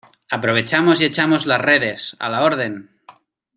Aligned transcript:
aprovechamos 0.31 0.99
y 0.99 1.05
echamos 1.05 1.45
las 1.45 1.61
redes. 1.61 2.17
a 2.19 2.27
la 2.27 2.43
orden. 2.43 2.89